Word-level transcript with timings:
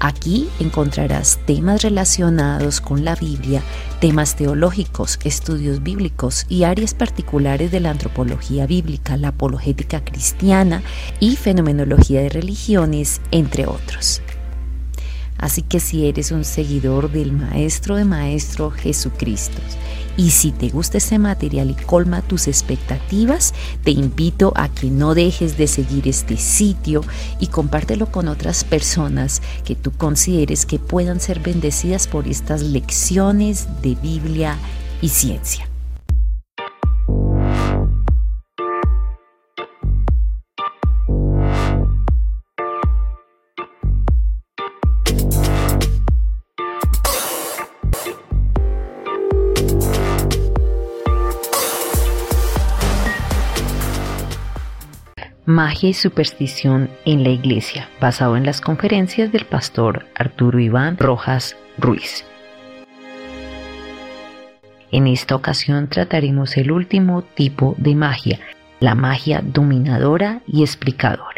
Aquí 0.00 0.48
encontrarás 0.60 1.40
temas 1.44 1.82
relacionados 1.82 2.80
con 2.80 3.04
la 3.04 3.16
Biblia, 3.16 3.62
temas 4.00 4.36
teológicos, 4.36 5.18
estudios 5.24 5.82
bíblicos 5.82 6.46
y 6.48 6.62
áreas 6.62 6.94
particulares 6.94 7.72
de 7.72 7.80
la 7.80 7.90
antropología 7.90 8.66
bíblica, 8.66 9.16
la 9.16 9.28
apologética 9.28 10.04
cristiana 10.04 10.82
y 11.18 11.36
fenomenología 11.36 12.22
de 12.22 12.28
religiones, 12.28 13.20
entre 13.32 13.66
otros. 13.66 14.22
Así 15.38 15.62
que 15.62 15.80
si 15.80 16.06
eres 16.06 16.32
un 16.32 16.44
seguidor 16.44 17.10
del 17.10 17.32
Maestro 17.32 17.96
de 17.96 18.04
Maestro 18.04 18.70
Jesucristo 18.70 19.58
y 20.16 20.30
si 20.30 20.50
te 20.50 20.68
gusta 20.68 20.98
este 20.98 21.18
material 21.18 21.70
y 21.70 21.74
colma 21.74 22.22
tus 22.22 22.48
expectativas, 22.48 23.54
te 23.84 23.92
invito 23.92 24.52
a 24.56 24.68
que 24.68 24.90
no 24.90 25.14
dejes 25.14 25.56
de 25.56 25.68
seguir 25.68 26.08
este 26.08 26.36
sitio 26.36 27.02
y 27.38 27.46
compártelo 27.46 28.10
con 28.10 28.26
otras 28.26 28.64
personas 28.64 29.40
que 29.64 29.76
tú 29.76 29.92
consideres 29.92 30.66
que 30.66 30.80
puedan 30.80 31.20
ser 31.20 31.38
bendecidas 31.38 32.08
por 32.08 32.26
estas 32.26 32.62
lecciones 32.62 33.68
de 33.80 33.94
Biblia 33.94 34.56
y 35.00 35.10
ciencia. 35.10 35.67
Magia 55.48 55.88
y 55.88 55.94
superstición 55.94 56.90
en 57.06 57.22
la 57.22 57.30
iglesia, 57.30 57.88
basado 58.02 58.36
en 58.36 58.44
las 58.44 58.60
conferencias 58.60 59.32
del 59.32 59.46
pastor 59.46 60.04
Arturo 60.14 60.60
Iván 60.60 60.98
Rojas 60.98 61.56
Ruiz. 61.78 62.26
En 64.92 65.06
esta 65.06 65.34
ocasión 65.34 65.88
trataremos 65.88 66.58
el 66.58 66.70
último 66.70 67.22
tipo 67.22 67.74
de 67.78 67.94
magia, 67.94 68.40
la 68.78 68.94
magia 68.94 69.40
dominadora 69.42 70.42
y 70.46 70.60
explicadora. 70.60 71.37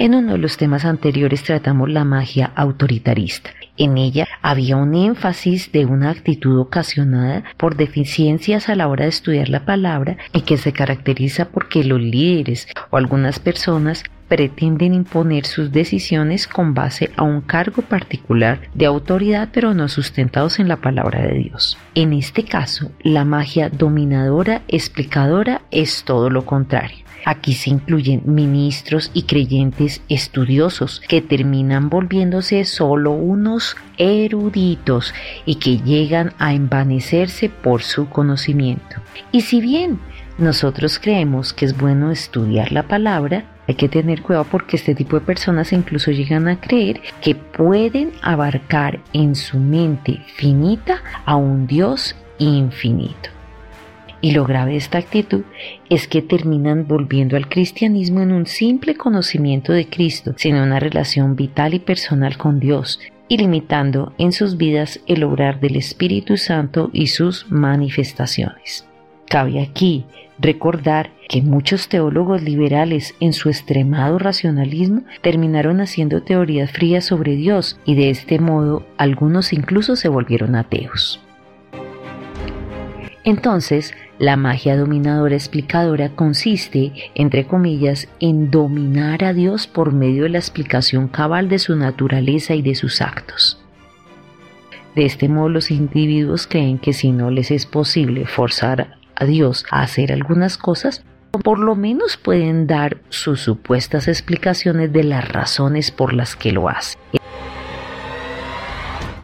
En 0.00 0.14
uno 0.14 0.34
de 0.34 0.38
los 0.38 0.56
temas 0.56 0.84
anteriores 0.84 1.42
tratamos 1.42 1.90
la 1.90 2.04
magia 2.04 2.52
autoritarista. 2.54 3.50
En 3.76 3.98
ella 3.98 4.28
había 4.42 4.76
un 4.76 4.94
énfasis 4.94 5.72
de 5.72 5.86
una 5.86 6.10
actitud 6.10 6.60
ocasionada 6.60 7.42
por 7.56 7.76
deficiencias 7.76 8.68
a 8.68 8.76
la 8.76 8.86
hora 8.86 9.04
de 9.04 9.10
estudiar 9.10 9.48
la 9.48 9.64
palabra 9.64 10.16
y 10.32 10.42
que 10.42 10.56
se 10.56 10.72
caracteriza 10.72 11.48
porque 11.48 11.82
los 11.82 12.00
líderes 12.00 12.68
o 12.90 12.96
algunas 12.96 13.40
personas 13.40 14.04
pretenden 14.28 14.94
imponer 14.94 15.46
sus 15.46 15.72
decisiones 15.72 16.46
con 16.46 16.74
base 16.74 17.10
a 17.16 17.22
un 17.22 17.40
cargo 17.40 17.82
particular 17.82 18.60
de 18.74 18.86
autoridad 18.86 19.48
pero 19.52 19.74
no 19.74 19.88
sustentados 19.88 20.58
en 20.58 20.68
la 20.68 20.76
palabra 20.76 21.22
de 21.22 21.34
Dios. 21.34 21.78
En 21.94 22.12
este 22.12 22.44
caso, 22.44 22.92
la 23.02 23.24
magia 23.24 23.68
dominadora 23.68 24.62
explicadora 24.68 25.62
es 25.70 26.04
todo 26.04 26.30
lo 26.30 26.44
contrario. 26.44 27.08
Aquí 27.24 27.52
se 27.52 27.70
incluyen 27.70 28.22
ministros 28.24 29.10
y 29.12 29.24
creyentes 29.24 30.02
estudiosos 30.08 31.02
que 31.08 31.20
terminan 31.20 31.90
volviéndose 31.90 32.64
solo 32.64 33.12
unos 33.12 33.76
eruditos 33.96 35.12
y 35.44 35.56
que 35.56 35.78
llegan 35.78 36.32
a 36.38 36.54
envanecerse 36.54 37.48
por 37.48 37.82
su 37.82 38.08
conocimiento. 38.08 38.96
Y 39.32 39.42
si 39.42 39.60
bien 39.60 39.98
nosotros 40.38 40.98
creemos 40.98 41.52
que 41.52 41.64
es 41.64 41.76
bueno 41.76 42.10
estudiar 42.12 42.72
la 42.72 42.84
palabra, 42.84 43.44
hay 43.68 43.74
que 43.74 43.88
tener 43.90 44.22
cuidado 44.22 44.46
porque 44.50 44.76
este 44.76 44.94
tipo 44.94 45.20
de 45.20 45.26
personas 45.26 45.74
incluso 45.74 46.10
llegan 46.10 46.48
a 46.48 46.58
creer 46.58 47.02
que 47.20 47.34
pueden 47.34 48.12
abarcar 48.22 49.00
en 49.12 49.34
su 49.34 49.58
mente 49.58 50.22
finita 50.36 51.02
a 51.26 51.36
un 51.36 51.66
Dios 51.66 52.16
infinito. 52.38 53.28
Y 54.20 54.32
lo 54.32 54.46
grave 54.46 54.72
de 54.72 54.78
esta 54.78 54.98
actitud 54.98 55.42
es 55.90 56.08
que 56.08 56.22
terminan 56.22 56.88
volviendo 56.88 57.36
al 57.36 57.48
cristianismo 57.48 58.22
en 58.22 58.32
un 58.32 58.46
simple 58.46 58.96
conocimiento 58.96 59.72
de 59.72 59.86
Cristo, 59.86 60.32
sin 60.36 60.56
una 60.56 60.80
relación 60.80 61.36
vital 61.36 61.74
y 61.74 61.78
personal 61.78 62.38
con 62.38 62.58
Dios, 62.58 62.98
y 63.28 63.36
limitando 63.36 64.14
en 64.16 64.32
sus 64.32 64.56
vidas 64.56 65.00
el 65.06 65.22
obrar 65.22 65.60
del 65.60 65.76
Espíritu 65.76 66.38
Santo 66.38 66.88
y 66.92 67.08
sus 67.08 67.48
manifestaciones. 67.50 68.87
Cabe 69.28 69.60
aquí 69.60 70.06
recordar 70.38 71.10
que 71.28 71.42
muchos 71.42 71.88
teólogos 71.88 72.42
liberales 72.42 73.14
en 73.20 73.34
su 73.34 73.50
extremado 73.50 74.18
racionalismo 74.18 75.02
terminaron 75.20 75.80
haciendo 75.80 76.22
teorías 76.22 76.72
frías 76.72 77.04
sobre 77.04 77.36
Dios 77.36 77.78
y 77.84 77.94
de 77.94 78.08
este 78.08 78.38
modo 78.38 78.86
algunos 78.96 79.52
incluso 79.52 79.96
se 79.96 80.08
volvieron 80.08 80.54
ateos. 80.54 81.20
Entonces, 83.24 83.92
la 84.18 84.36
magia 84.36 84.76
dominadora 84.76 85.34
explicadora 85.34 86.08
consiste, 86.08 86.92
entre 87.14 87.44
comillas, 87.46 88.08
en 88.20 88.50
dominar 88.50 89.22
a 89.24 89.34
Dios 89.34 89.66
por 89.66 89.92
medio 89.92 90.22
de 90.22 90.30
la 90.30 90.38
explicación 90.38 91.08
cabal 91.08 91.50
de 91.50 91.58
su 91.58 91.76
naturaleza 91.76 92.54
y 92.54 92.62
de 92.62 92.74
sus 92.74 93.02
actos. 93.02 93.62
De 94.94 95.04
este 95.04 95.28
modo 95.28 95.50
los 95.50 95.70
individuos 95.70 96.46
creen 96.46 96.78
que 96.78 96.94
si 96.94 97.12
no 97.12 97.30
les 97.30 97.50
es 97.50 97.66
posible 97.66 98.24
forzar 98.24 98.97
a 99.18 99.24
Dios 99.24 99.64
a 99.70 99.82
hacer 99.82 100.12
algunas 100.12 100.56
cosas, 100.56 101.04
por 101.44 101.58
lo 101.58 101.74
menos 101.74 102.16
pueden 102.16 102.66
dar 102.66 102.98
sus 103.10 103.40
supuestas 103.40 104.08
explicaciones 104.08 104.92
de 104.92 105.04
las 105.04 105.28
razones 105.28 105.90
por 105.90 106.12
las 106.12 106.36
que 106.36 106.52
lo 106.52 106.68
hace. 106.68 106.96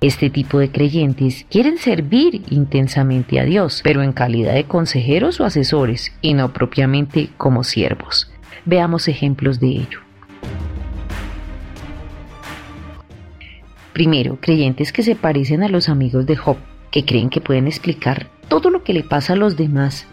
Este 0.01 0.29
tipo 0.29 0.59
de 0.59 0.71
creyentes 0.71 1.47
quieren 1.49 1.79
servir 1.79 2.43
intensamente 2.51 3.41
a 3.41 3.45
Dios, 3.45 3.81
pero 3.83 4.03
en 4.03 4.13
calidad 4.13 4.53
de 4.53 4.65
consejeros 4.65 5.41
o 5.41 5.47
asesores 5.47 6.13
y 6.21 6.35
no 6.35 6.53
propiamente 6.53 7.31
como 7.39 7.65
siervos. 7.65 8.31
Veamos 8.67 9.09
ejemplos 9.09 9.61
de 9.61 9.69
ello. 9.69 10.01
Primero, 13.95 14.37
creyentes 14.41 14.93
que 14.93 15.03
se 15.03 15.15
parecen 15.17 15.63
a 15.63 15.69
los 15.69 15.89
amigos 15.89 16.27
de 16.27 16.37
Job, 16.37 16.59
que 16.91 17.05
creen 17.07 17.31
que 17.31 17.41
pueden 17.41 17.67
explicar 17.67 18.29
todo 18.49 18.71
lo 18.71 18.83
que 18.83 18.95
le 18.95 19.03
pasa 19.03 19.33
a 19.33 19.37
los 19.37 19.57
demás. 19.57 20.07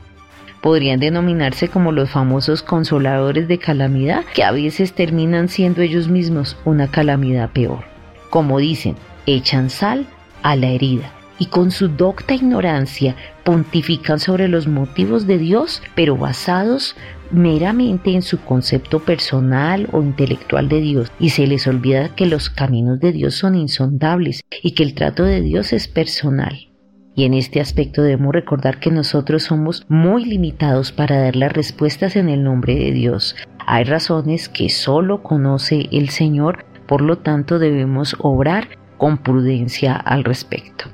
Podrían 0.62 1.00
denominarse 1.00 1.70
como 1.70 1.92
los 1.92 2.10
famosos 2.10 2.62
consoladores 2.62 3.48
de 3.48 3.58
calamidad, 3.58 4.24
que 4.34 4.44
a 4.44 4.52
veces 4.52 4.94
terminan 4.94 5.50
siendo 5.50 5.82
ellos 5.82 6.08
mismos 6.08 6.58
una 6.66 6.88
calamidad 6.88 7.50
peor. 7.50 7.84
Como 8.30 8.60
dicen, 8.60 8.96
echan 9.26 9.70
sal 9.70 10.06
a 10.44 10.56
la 10.56 10.68
herida 10.68 11.12
y 11.42 11.48
con 11.48 11.72
su 11.72 11.88
docta 11.88 12.36
ignorancia 12.36 13.16
pontifican 13.44 14.20
sobre 14.20 14.48
los 14.48 14.68
motivos 14.68 15.26
de 15.26 15.40
Dios, 15.40 15.82
pero 15.96 16.16
basados 16.16 16.96
meramente 17.32 18.14
en 18.14 18.22
su 18.22 18.40
concepto 18.42 19.00
personal 19.00 19.88
o 19.92 20.04
intelectual 20.04 20.70
de 20.70 20.82
Dios, 20.82 21.12
y 21.20 21.32
se 21.32 21.48
les 21.48 21.66
olvida 21.66 22.10
que 22.16 22.28
los 22.28 22.52
caminos 22.52 23.00
de 23.00 23.12
Dios 23.12 23.36
son 23.36 23.56
insondables 23.56 24.44
y 24.62 24.72
que 24.72 24.84
el 24.84 24.94
trato 24.94 25.24
de 25.24 25.42
Dios 25.42 25.74
es 25.74 25.88
personal. 25.88 26.71
Y 27.16 27.26
en 27.26 27.34
este 27.34 27.60
aspecto 27.60 28.02
debemos 28.02 28.34
recordar 28.34 28.80
que 28.80 28.90
nosotros 28.90 29.44
somos 29.44 29.86
muy 29.90 30.26
limitados 30.26 30.92
para 30.92 31.22
dar 31.22 31.36
las 31.36 31.52
respuestas 31.52 32.16
en 32.16 32.30
el 32.30 32.44
nombre 32.44 32.76
de 32.76 32.92
Dios. 32.92 33.36
Hay 33.66 33.84
razones 33.84 34.48
que 34.48 34.70
solo 34.70 35.22
conoce 35.22 35.90
el 35.92 36.10
Señor, 36.10 36.66
por 36.88 37.02
lo 37.02 37.18
tanto 37.18 37.60
debemos 37.60 38.16
obrar 38.20 38.70
con 38.98 39.18
prudencia 39.18 39.96
al 39.96 40.24
respecto. 40.24 40.86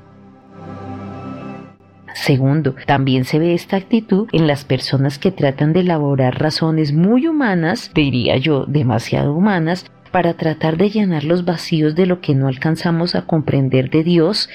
Segundo, 2.14 2.76
también 2.88 3.26
se 3.26 3.38
ve 3.38 3.54
esta 3.54 3.78
actitud 3.78 4.28
en 4.32 4.48
las 4.48 4.66
personas 4.66 5.20
que 5.20 5.32
tratan 5.32 5.72
de 5.72 5.82
elaborar 5.82 6.42
razones 6.42 6.92
muy 6.92 7.28
humanas, 7.28 7.92
diría 7.94 8.38
yo, 8.38 8.66
demasiado 8.66 9.34
humanas, 9.34 9.86
para 10.12 10.34
tratar 10.34 10.78
de 10.78 10.90
llenar 10.90 11.24
los 11.24 11.46
vacíos 11.46 11.96
de 11.96 12.08
lo 12.08 12.20
que 12.20 12.34
no 12.34 12.48
alcanzamos 12.48 13.14
a 13.14 13.28
comprender 13.28 13.92
de 13.92 14.04
Dios 14.04 14.50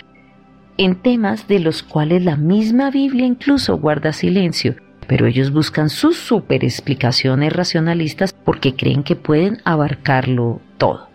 en 0.78 0.96
temas 0.96 1.48
de 1.48 1.60
los 1.60 1.82
cuales 1.82 2.24
la 2.24 2.36
misma 2.36 2.90
Biblia 2.90 3.26
incluso 3.26 3.78
guarda 3.78 4.12
silencio, 4.12 4.76
pero 5.06 5.26
ellos 5.26 5.52
buscan 5.52 5.90
sus 5.90 6.16
super 6.16 6.64
explicaciones 6.64 7.52
racionalistas 7.52 8.32
porque 8.32 8.74
creen 8.74 9.02
que 9.02 9.16
pueden 9.16 9.60
abarcarlo 9.64 10.60
todo. 10.78 11.08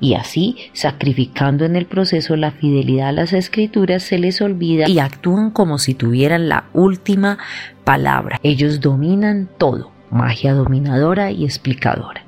y 0.00 0.14
así, 0.14 0.56
sacrificando 0.74 1.64
en 1.64 1.76
el 1.76 1.86
proceso 1.86 2.36
la 2.36 2.50
fidelidad 2.50 3.08
a 3.08 3.12
las 3.12 3.32
escrituras, 3.32 4.02
se 4.02 4.18
les 4.18 4.42
olvida 4.42 4.86
y 4.86 4.98
actúan 4.98 5.50
como 5.50 5.78
si 5.78 5.94
tuvieran 5.94 6.48
la 6.50 6.64
última 6.74 7.38
palabra. 7.84 8.38
Ellos 8.42 8.80
dominan 8.80 9.48
todo, 9.56 9.92
magia 10.10 10.52
dominadora 10.52 11.30
y 11.30 11.44
explicadora. 11.44 12.22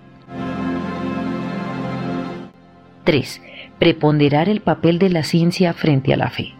3. 3.04 3.42
Preponderar 3.78 4.48
el 4.48 4.60
papel 4.60 4.98
de 4.98 5.10
la 5.10 5.22
ciencia 5.22 5.72
frente 5.74 6.12
a 6.12 6.16
la 6.16 6.30
fe. 6.30 6.54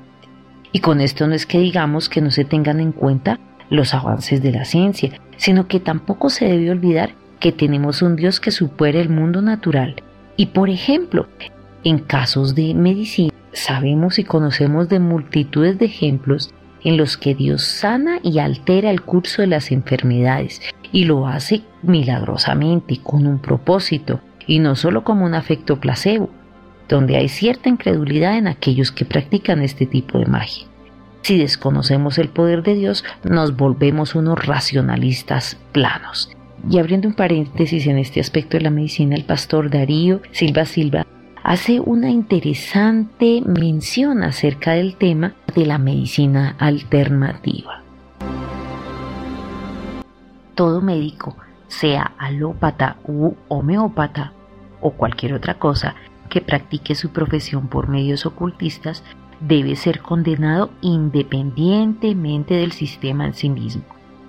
Y 0.72 0.80
con 0.80 1.00
esto 1.00 1.26
no 1.26 1.34
es 1.34 1.46
que 1.46 1.58
digamos 1.58 2.08
que 2.08 2.20
no 2.20 2.30
se 2.30 2.44
tengan 2.44 2.80
en 2.80 2.92
cuenta 2.92 3.38
los 3.70 3.94
avances 3.94 4.42
de 4.42 4.52
la 4.52 4.64
ciencia, 4.64 5.12
sino 5.36 5.66
que 5.66 5.80
tampoco 5.80 6.30
se 6.30 6.46
debe 6.46 6.70
olvidar 6.70 7.14
que 7.40 7.52
tenemos 7.52 8.02
un 8.02 8.16
Dios 8.16 8.40
que 8.40 8.50
supera 8.50 9.00
el 9.00 9.08
mundo 9.08 9.42
natural. 9.42 9.96
Y 10.36 10.46
por 10.46 10.68
ejemplo, 10.68 11.26
en 11.84 11.98
casos 11.98 12.54
de 12.54 12.74
medicina, 12.74 13.32
sabemos 13.52 14.18
y 14.18 14.24
conocemos 14.24 14.88
de 14.88 14.98
multitudes 14.98 15.78
de 15.78 15.86
ejemplos 15.86 16.52
en 16.84 16.96
los 16.96 17.16
que 17.16 17.34
Dios 17.34 17.62
sana 17.62 18.18
y 18.22 18.38
altera 18.38 18.90
el 18.90 19.02
curso 19.02 19.42
de 19.42 19.48
las 19.48 19.72
enfermedades 19.72 20.60
y 20.92 21.04
lo 21.04 21.26
hace 21.26 21.62
milagrosamente 21.82 23.00
con 23.02 23.26
un 23.26 23.40
propósito 23.40 24.20
y 24.46 24.60
no 24.60 24.76
solo 24.76 25.02
como 25.02 25.24
un 25.24 25.34
afecto 25.34 25.80
placebo, 25.80 26.30
donde 26.88 27.16
hay 27.16 27.28
cierta 27.28 27.68
incredulidad 27.68 28.36
en 28.36 28.48
aquellos 28.48 28.92
que 28.92 29.04
practican 29.04 29.62
este 29.62 29.86
tipo 29.86 30.18
de 30.18 30.26
magia. 30.26 30.66
Si 31.22 31.38
desconocemos 31.38 32.18
el 32.18 32.28
poder 32.28 32.62
de 32.62 32.74
Dios, 32.74 33.04
nos 33.24 33.56
volvemos 33.56 34.14
unos 34.14 34.46
racionalistas 34.46 35.56
planos. 35.72 36.30
Y 36.70 36.78
abriendo 36.78 37.08
un 37.08 37.14
paréntesis 37.14 37.86
en 37.86 37.98
este 37.98 38.20
aspecto 38.20 38.56
de 38.56 38.62
la 38.62 38.70
medicina, 38.70 39.16
el 39.16 39.24
pastor 39.24 39.70
Darío 39.70 40.20
Silva 40.30 40.64
Silva 40.64 41.06
hace 41.42 41.80
una 41.80 42.10
interesante 42.10 43.42
mención 43.44 44.22
acerca 44.22 44.72
del 44.72 44.96
tema 44.96 45.34
de 45.54 45.66
la 45.66 45.78
medicina 45.78 46.56
alternativa. 46.58 47.82
Todo 50.54 50.80
médico, 50.80 51.36
sea 51.68 52.12
alópata 52.18 52.96
u 53.04 53.34
homeópata 53.48 54.32
o 54.80 54.92
cualquier 54.92 55.34
otra 55.34 55.54
cosa 55.54 55.94
que 56.36 56.42
practique 56.42 56.94
su 56.94 57.12
profesión 57.12 57.68
por 57.68 57.88
medios 57.88 58.26
ocultistas, 58.26 59.02
debe 59.40 59.74
ser 59.74 60.02
condenado 60.02 60.68
independientemente 60.82 62.52
del 62.52 62.72
sistema 62.72 63.24
en 63.24 63.32
sí 63.32 63.48
mismo. 63.48 63.84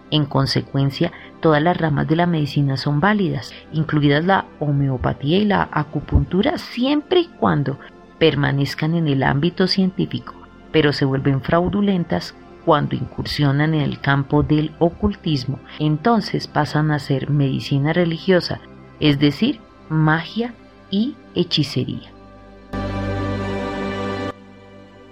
En 0.09 0.24
consecuencia, 0.24 1.12
todas 1.42 1.62
las 1.62 1.75
ramas 1.75 2.07
de 2.07 2.15
la 2.15 2.25
medicina 2.25 2.77
son 2.77 3.01
válidas, 3.01 3.51
incluidas 3.74 4.24
la 4.24 4.45
homeopatía 4.62 5.39
y 5.39 5.44
la 5.44 5.68
acupuntura, 5.69 6.57
siempre 6.57 7.19
y 7.19 7.27
cuando 7.27 7.77
permanezcan 8.19 8.95
en 8.95 9.09
el 9.09 9.21
ámbito 9.21 9.68
científico, 9.68 10.33
pero 10.71 10.94
se 10.94 11.04
vuelven 11.04 11.42
fraudulentas 11.42 12.36
cuando 12.63 12.95
incursionan 12.95 13.74
en 13.74 13.81
el 13.81 14.00
campo 14.00 14.44
del 14.44 14.71
ocultismo, 14.80 15.59
entonces 15.77 16.48
pasan 16.48 16.89
a 16.92 17.00
ser 17.00 17.30
medicina 17.30 17.92
religiosa, 17.92 18.62
es 19.01 19.19
decir, 19.19 19.59
magia 19.89 20.54
y 20.89 21.15
hechicería. 21.35 22.11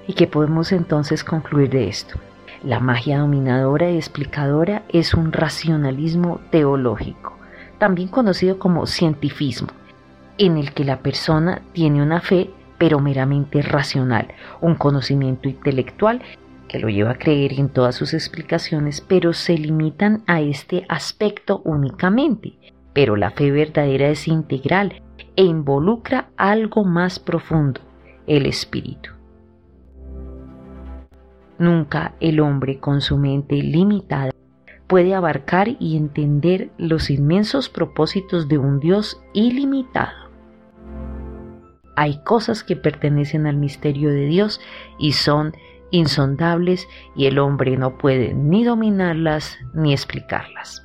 ¿Y 0.07 0.13
qué 0.13 0.27
podemos 0.27 0.72
entonces 0.72 1.24
concluir 1.24 1.69
de 1.69 1.88
esto? 1.88 2.19
La 2.63 2.80
magia 2.80 3.19
dominadora 3.19 3.89
y 3.92 3.95
explicadora 3.95 4.83
es 4.89 5.13
un 5.13 5.31
racionalismo 5.31 6.42
teológico, 6.51 7.38
también 7.77 8.07
conocido 8.07 8.60
como 8.60 8.86
cientifismo, 8.88 9.69
en 10.38 10.57
el 10.57 10.74
que 10.74 10.83
la 10.83 11.00
persona 11.00 11.62
tiene 11.74 12.01
una 12.01 12.22
fe 12.22 12.50
pero 12.77 13.00
meramente 13.00 13.62
racional, 13.62 14.27
un 14.62 14.75
conocimiento 14.75 15.48
intelectual 15.48 16.22
que 16.68 16.80
lo 16.80 16.89
lleva 16.89 17.12
a 17.12 17.18
creer 17.18 17.54
en 17.54 17.69
todas 17.69 17.95
sus 17.95 18.13
explicaciones, 18.13 19.01
pero 19.01 19.33
se 19.33 19.57
limitan 19.57 20.24
a 20.27 20.42
este 20.42 20.86
aspecto 20.89 21.62
únicamente. 21.63 22.54
Pero 22.94 23.16
la 23.16 23.31
fe 23.31 23.51
verdadera 23.51 24.10
es 24.10 24.27
integral 24.27 25.01
e 25.36 25.44
involucra 25.44 26.30
algo 26.38 26.84
más 26.84 27.20
profundo, 27.20 27.82
el 28.28 28.46
espíritu. 28.46 29.12
Nunca 31.58 32.16
el 32.20 32.40
hombre 32.40 32.80
con 32.80 33.02
su 33.02 33.18
mente 33.18 33.56
limitada 33.56 34.32
puede 34.88 35.16
abarcar 35.16 35.70
y 35.80 35.98
entender 35.98 36.70
los 36.78 37.10
inmensos 37.10 37.70
propósitos 37.70 38.48
de 38.48 38.58
un 38.58 38.80
Dios 38.80 39.22
ilimitado. 39.34 40.26
Hay 41.96 42.22
cosas 42.24 42.64
que 42.64 42.76
pertenecen 42.76 43.48
al 43.48 43.56
misterio 43.56 44.10
de 44.10 44.26
Dios 44.26 44.60
y 45.00 45.14
son 45.14 45.54
insondables 45.92 46.88
y 47.16 47.26
el 47.28 47.40
hombre 47.40 47.78
no 47.78 47.98
puede 47.98 48.34
ni 48.34 48.66
dominarlas 48.66 49.58
ni 49.74 49.94
explicarlas. 49.94 50.85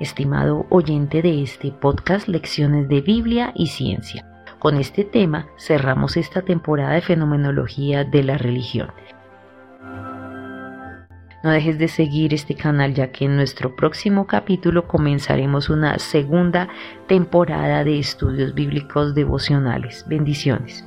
Estimado 0.00 0.66
oyente 0.70 1.22
de 1.22 1.42
este 1.42 1.70
podcast 1.70 2.26
Lecciones 2.26 2.88
de 2.88 3.00
Biblia 3.00 3.52
y 3.54 3.68
Ciencia, 3.68 4.26
con 4.58 4.76
este 4.76 5.04
tema 5.04 5.46
cerramos 5.56 6.16
esta 6.16 6.42
temporada 6.42 6.94
de 6.94 7.00
fenomenología 7.00 8.02
de 8.02 8.24
la 8.24 8.36
religión. 8.36 8.90
No 11.44 11.50
dejes 11.50 11.78
de 11.78 11.86
seguir 11.86 12.34
este 12.34 12.56
canal 12.56 12.92
ya 12.92 13.12
que 13.12 13.26
en 13.26 13.36
nuestro 13.36 13.76
próximo 13.76 14.26
capítulo 14.26 14.88
comenzaremos 14.88 15.70
una 15.70 15.96
segunda 16.00 16.68
temporada 17.06 17.84
de 17.84 18.00
estudios 18.00 18.52
bíblicos 18.52 19.14
devocionales. 19.14 20.04
Bendiciones. 20.08 20.84